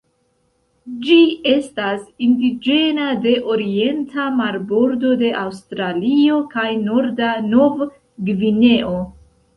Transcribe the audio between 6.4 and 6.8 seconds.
kaj